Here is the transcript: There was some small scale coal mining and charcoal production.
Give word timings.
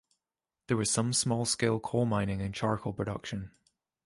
There 0.65 0.77
was 0.77 0.89
some 0.89 1.13
small 1.13 1.45
scale 1.45 1.79
coal 1.79 2.07
mining 2.07 2.41
and 2.41 2.55
charcoal 2.55 2.91
production. 2.91 3.51